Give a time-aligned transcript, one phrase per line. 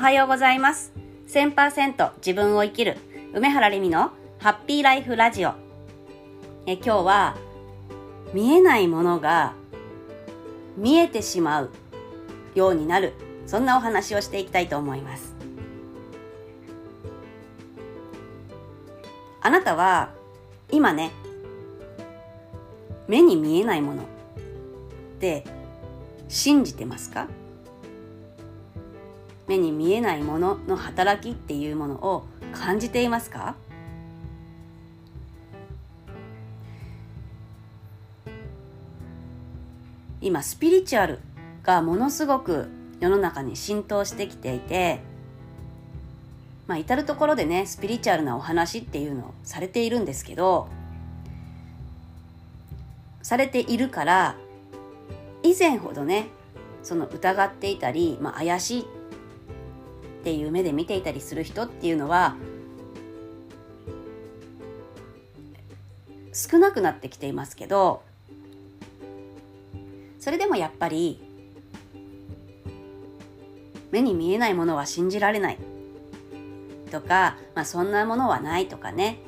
[0.00, 0.94] はようございます。
[1.28, 2.96] 1000%自分を生きる
[3.34, 5.52] 梅原レミのハッピーライフラジオ。
[6.64, 7.36] え今日は
[8.32, 9.52] 見えないものが
[10.78, 11.70] 見えてしまう
[12.54, 13.12] ようになる。
[13.46, 15.34] そんなお話をしていきたいと思います。
[19.42, 20.12] あなたは
[20.70, 21.10] 今ね、
[23.06, 24.06] 目に見えないものっ
[25.20, 25.44] て
[26.28, 27.28] 信じてますか？
[29.50, 33.56] 目に見えないものの働きっていうものを感じていますか？
[40.20, 41.18] 今スピリチュアル
[41.64, 42.68] がものすごく
[43.00, 45.00] 世の中に浸透してきていて
[46.68, 50.68] まあ至る所でねスピリチュアルなお話っていうのをされているんですけど
[53.22, 54.36] されているから
[55.42, 56.28] 以前ほどね
[56.84, 58.84] その疑っていたり、まあ、怪しいっ
[60.22, 62.36] ていう目で見ていたりする人っていうのは
[66.32, 68.02] 少なくなってきていますけど
[70.18, 71.22] それでもやっぱり
[73.90, 75.58] 目に見えないものは信じられない
[76.90, 79.18] とか、まあ、そんなものはないとかね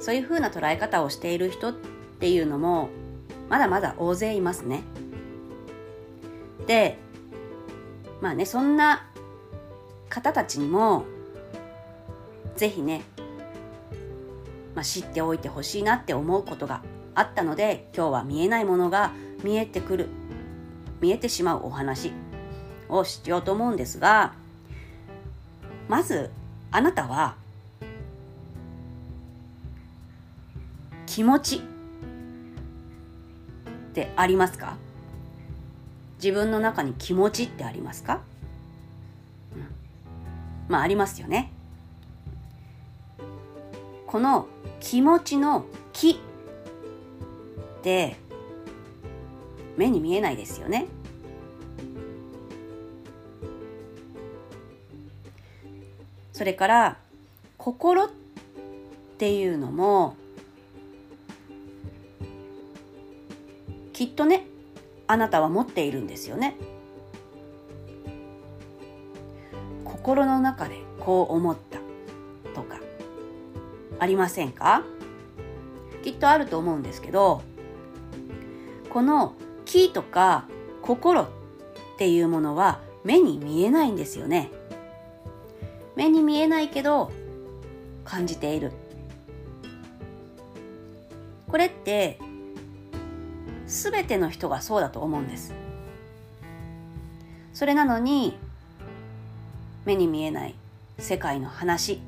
[0.00, 1.72] そういうふうな捉え方をしている人っ
[2.20, 2.88] ていうのも
[3.48, 4.82] まだまだ大勢いますね。
[6.68, 6.98] で
[8.20, 9.06] まあねそんな
[10.08, 11.04] 方たちにも
[12.56, 13.02] ぜひね、
[14.74, 16.82] まあ、知っておいてほしいなって思うことが
[17.14, 20.08] あったので今日は見えないものが見えてくる
[21.00, 22.12] 見えてしまうお話
[22.88, 24.34] をしようと思うんですが
[25.88, 26.30] まず
[26.70, 27.36] あなたは
[31.06, 31.60] 気持ちっ
[33.94, 34.76] てありますか？
[36.22, 38.20] 自分の中に気持ちってありますか、
[39.54, 39.66] うん、
[40.68, 41.52] まあありますよね。
[44.06, 44.46] この
[44.80, 46.16] 気持ちの気っ
[47.82, 48.16] て
[49.76, 50.86] 目に見えないですよね。
[56.32, 56.98] それから
[57.56, 58.10] 心っ
[59.18, 60.16] ていうのも
[63.92, 64.46] きっとね
[65.08, 66.56] あなたは持っているんですよね。
[69.84, 71.78] 心の中でこう思った
[72.54, 72.78] とか
[73.98, 74.84] ありませんか？
[76.02, 77.42] きっとあると思うんですけど
[78.90, 80.46] この気とか
[80.82, 81.28] 心っ
[81.98, 84.50] ていうものは目に見えないんですよね。
[85.96, 87.10] 目に見えないけど
[88.04, 88.72] 感じている。
[91.48, 92.18] これって
[93.68, 95.54] 全ての人がそうだと思うんです。
[97.52, 98.36] それなのに
[99.84, 100.54] 目に見えない
[100.98, 102.00] 世界の話、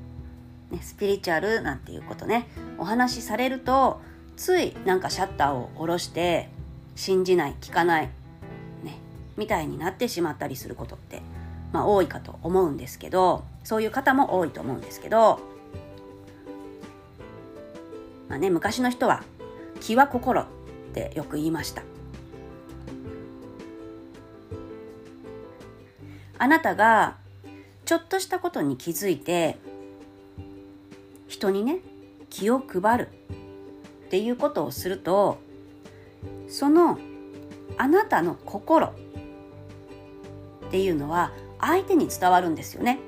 [0.71, 2.47] ね、スピリチュアルなんていうことね
[2.79, 4.01] お話しされると
[4.37, 6.49] ついなんかシャッターを下ろして
[6.95, 8.07] 信じない聞かない、
[8.85, 8.97] ね、
[9.37, 11.21] みたいになってしまったりすることって、
[11.73, 15.41] まあ、多いかと思うんですけどそういう方も多いと思うんですけど、
[18.29, 19.25] まあね、昔の人は
[19.81, 20.47] 気は心
[20.91, 21.83] ってよく言いました
[26.39, 27.17] あなたが
[27.85, 29.59] ちょっとしたことに気づいて
[31.29, 31.81] 人にね
[32.29, 33.09] 気を配る
[34.07, 35.39] っていうことをすると
[36.49, 36.99] その
[37.77, 38.93] あなたの心っ
[40.71, 42.99] ていうのは相手に伝わるんですよね。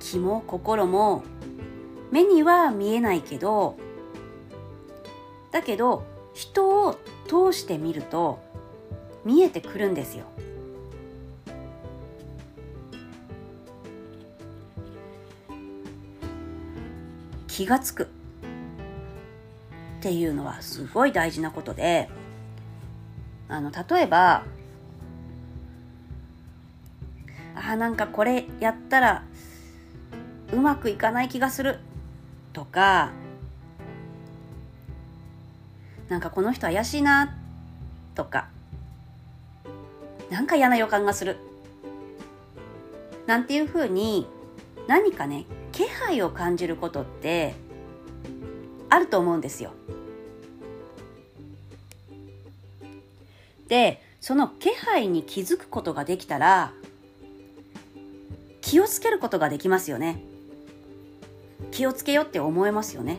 [0.00, 1.22] 気も心も
[2.10, 3.76] 目には見えないけど
[5.52, 6.04] だけど
[6.34, 8.40] 人を通してみると
[9.24, 10.24] 見えてくるんですよ。
[17.46, 22.08] 気がつくっていうのはすごい大事なことで
[23.50, 24.44] あの例えば
[27.54, 29.24] あなんかこれやったら
[30.52, 31.80] うまくいかない気がする
[32.52, 33.12] とか
[36.08, 37.36] なんかこの人怪しいな
[38.14, 38.48] とか
[40.28, 41.36] なんか嫌な予感がする
[43.26, 44.26] なんていうふうに
[44.88, 47.54] 何かね気配を感じることって
[48.88, 49.72] あると思うんですよ。
[53.68, 56.72] でその気配に気づくことができたら
[58.60, 60.20] 気をつけることができますよね。
[61.80, 63.16] 気をつけようって思えますよね。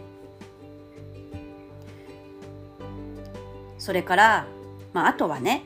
[3.80, 4.46] それから、
[4.94, 5.64] まあ、あとはね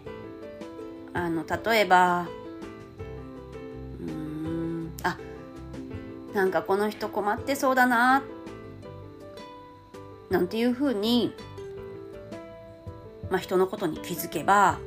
[1.13, 2.30] あの例えば
[4.00, 5.18] うんあ
[6.33, 8.24] なんかこの人困ってそうだな
[10.30, 11.33] なんていうふうに、
[13.30, 14.80] まあ、人のことに気づけば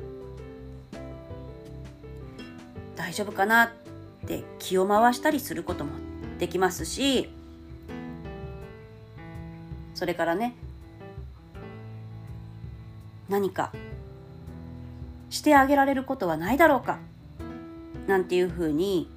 [2.95, 3.69] 大丈夫かなっ
[4.27, 5.91] て気を回したりすることも
[6.39, 7.29] できますし
[9.99, 10.55] それからね
[13.27, 13.73] 何か
[15.29, 16.99] してあげられることはないだろうか
[18.07, 19.11] なんていうふうに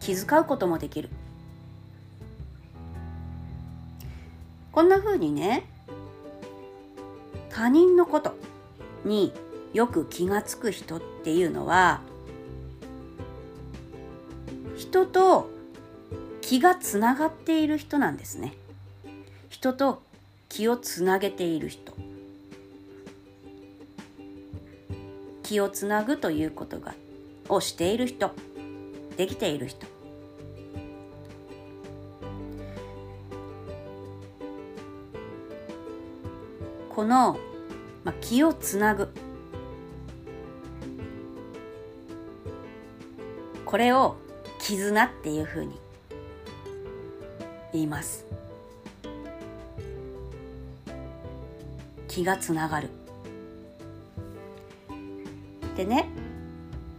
[0.00, 1.08] 気遣うこともできる。
[4.70, 5.64] こんなふうにね
[7.48, 8.36] 他人のこと
[9.06, 9.32] に
[9.72, 12.02] よく気がつく人っていうのは
[14.76, 15.55] 人と
[16.46, 18.52] 気がつながっている人なんですね。
[19.48, 20.04] 人と
[20.48, 21.92] 気をつなげている人。
[25.42, 26.94] 気をつなぐということが
[27.48, 28.30] をしている人。
[29.16, 29.88] できている人。
[36.90, 37.40] この、
[38.04, 39.12] まあ、気をつなぐ。
[43.64, 44.14] これを
[44.60, 45.85] 絆っていうふうに
[47.76, 48.24] 言います。
[52.08, 52.88] 気がつながる。
[55.76, 56.08] でね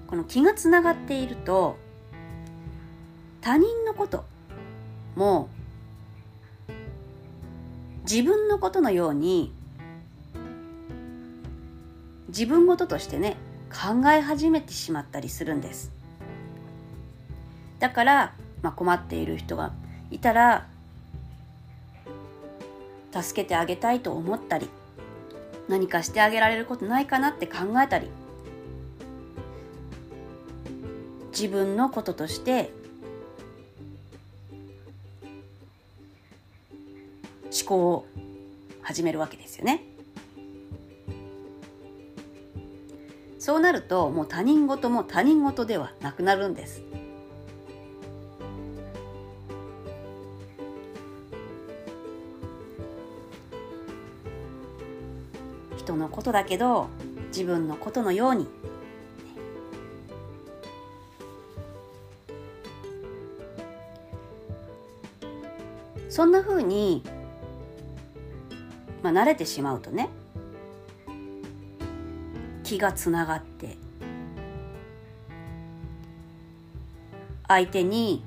[0.05, 1.77] この気がつながっていると
[3.41, 4.23] 他人のこと
[5.15, 5.49] も
[8.03, 9.51] 自分のことのように
[12.27, 13.35] 自分事としてね
[13.71, 15.91] 考え始めてしまったりするんです。
[17.79, 19.73] だから、まあ、困っている人が
[20.11, 20.67] いたら
[23.11, 24.69] 助けてあげたいと思ったり
[25.67, 28.09] 何かしてあげられることないかなって考えたり
[31.31, 32.71] 自分のこととして
[37.43, 38.07] 思考を
[38.81, 39.83] 始めるわけですよね。
[43.39, 46.81] そうなるともう他人事も他人事ではなくなるんです。
[55.87, 56.89] 人のことだけど
[57.29, 58.47] 自分のことのように。
[66.09, 67.03] そんなふうに、
[69.03, 70.09] まあ、慣れてしまうとね
[72.63, 73.77] 気がつながって
[77.47, 78.23] 相手に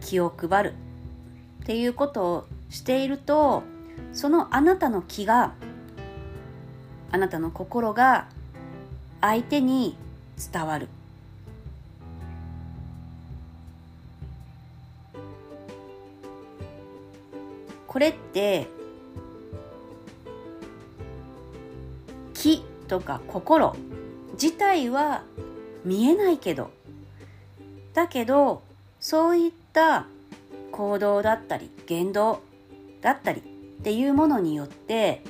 [0.00, 0.74] 気を配る
[1.62, 3.64] っていうことをしていると
[4.14, 5.52] そのあなたの気が
[7.10, 8.26] あなたの心が
[9.20, 9.96] 相手に
[10.52, 10.88] 伝わる。
[17.86, 18.68] これって
[22.34, 23.74] 気とか心
[24.34, 25.24] 自体は
[25.84, 26.70] 見えないけど
[27.94, 28.62] だけど
[29.00, 30.06] そういった
[30.70, 32.40] 行動だったり言動
[33.00, 35.24] だったりっていうものによって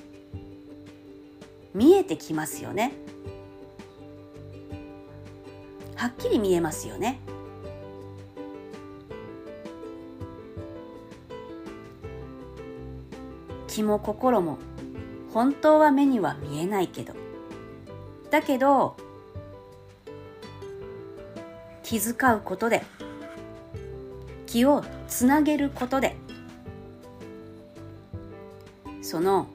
[1.79, 2.93] 見えてきますよね。
[5.95, 7.21] はっきり見えますよね。
[13.69, 14.59] 気も心も
[15.33, 17.15] 本当は目には見えないけど。
[18.29, 18.97] だけど
[21.85, 22.83] 気遣うことで
[24.47, 26.17] 気をつなげることで
[29.01, 29.47] その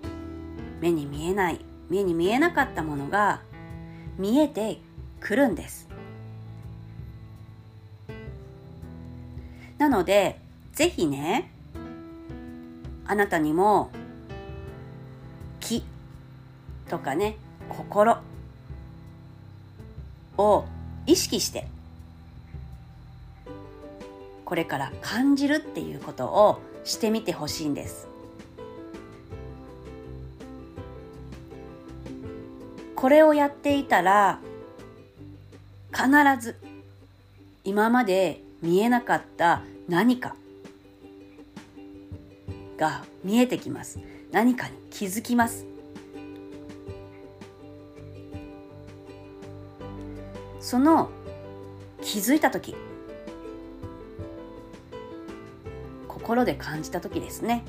[0.80, 3.42] 目に見えない目に見えなかったものが
[4.18, 4.80] 見えて
[5.20, 5.88] くるんです。
[9.78, 10.40] なので
[10.72, 11.52] ぜひね
[13.06, 13.92] あなたにも
[15.60, 15.84] 気
[16.90, 17.36] とかね
[17.70, 18.18] 心
[20.38, 20.66] を
[21.06, 21.68] 意識して
[24.46, 28.13] これから感じるっていうことをしてみてほしいんです。
[33.04, 34.40] これをやっていたら
[35.92, 36.08] 必
[36.40, 36.56] ず
[37.66, 40.38] 今まで見えなかった何か
[42.78, 44.00] が見えてきます。
[44.32, 45.66] 何かに気づきます。
[50.62, 51.10] その
[52.02, 52.74] 気づいた時
[56.08, 57.66] 心で感じた時ですね。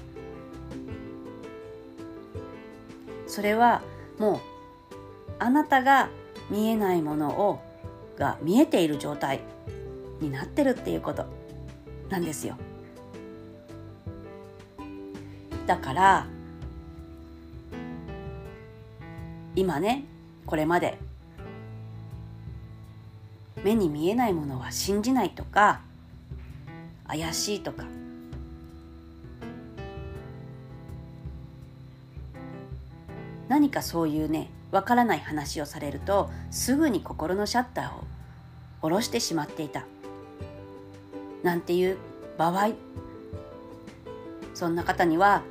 [3.27, 3.83] それは
[4.21, 4.54] もう
[5.39, 6.09] あなたが
[6.51, 7.61] 見えないものを
[8.19, 9.41] が見えている状態
[10.21, 11.27] になってるっていうこと
[12.09, 12.57] なんですよ。
[15.67, 16.27] だから
[19.57, 20.05] 今ね
[20.47, 20.99] これまで
[23.63, 25.81] 目に見えないものは信じないとか
[27.07, 27.85] 怪しいとか
[33.75, 38.05] かそういうねわからない話をされるとすぐに心のシャッターを
[38.81, 39.85] 下ろしてしまっていた。
[41.43, 41.99] なんていう
[42.39, 42.71] 場合。
[44.55, 45.43] そんな方には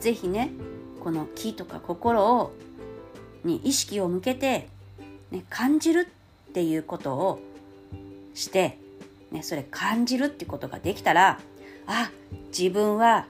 [0.00, 0.52] 是非ね
[1.00, 2.52] この気とか心を
[3.44, 4.68] に意識を向けて、
[5.32, 6.08] ね、感じる
[6.50, 7.40] っていうことを
[8.34, 8.78] して、
[9.32, 11.40] ね、それ感じるってことができたら
[11.86, 12.10] あ
[12.56, 13.26] 自分は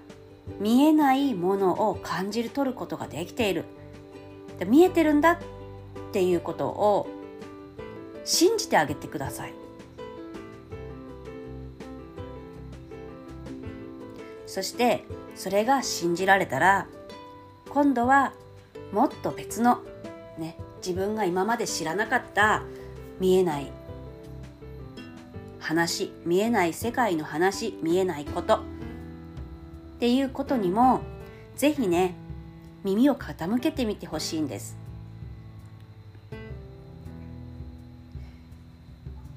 [0.61, 3.65] 見えないものを感じ取ることができている。
[4.67, 5.39] 見えてるんだっ
[6.13, 7.09] ていうことを
[8.25, 9.55] 信じてあげてください。
[14.47, 15.05] そして
[15.35, 16.87] それが信じられたら
[17.71, 18.35] 今度は
[18.93, 19.81] もっと別の
[20.39, 22.63] ね自分が今まで知らなかった
[23.19, 23.73] 見えない
[25.59, 28.61] 話見えない世界の話見えないこと
[30.03, 31.01] っていうことにも
[31.55, 32.17] ぜひね
[32.83, 34.77] 耳を傾けてみてほしいんです。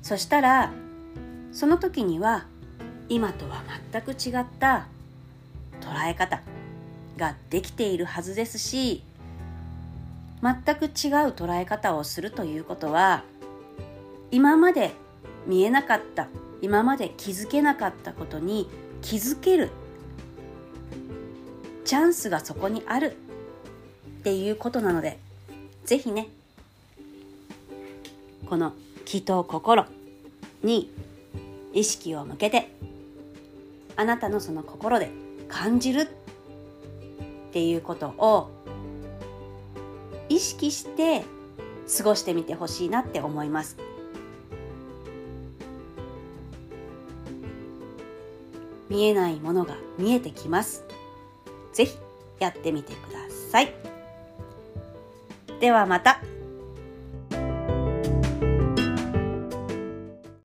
[0.02, 0.74] そしたら
[1.52, 2.48] その時には
[3.10, 4.88] 今とは全く違った
[5.82, 6.42] 捉え方
[7.16, 9.04] ができているはずですし
[10.42, 10.92] 全く違う
[11.30, 13.24] 捉え方をするということは
[14.32, 14.94] 今まで
[15.46, 16.28] 見えなかった
[16.64, 18.68] 今まで気づけなかったことに
[19.04, 19.70] 気づける
[21.86, 23.16] チャンスがそこにある
[24.20, 25.20] っていうことなので
[25.86, 26.28] 是非ね
[28.48, 28.74] この
[29.06, 29.86] 気と心
[30.64, 30.92] に
[31.74, 32.72] 意識を向けて
[33.96, 35.12] あなたのその心で
[35.48, 36.08] 感じるっ
[37.54, 38.50] ていうことを
[40.28, 41.24] 意識して
[41.98, 43.78] 過ごしてみてほしいなって思います。
[48.90, 50.84] 見えないものが見えてきます。
[51.76, 51.98] ぜひ
[52.40, 53.20] やってみてくだ
[53.52, 53.74] さい。
[55.60, 56.22] ではまた。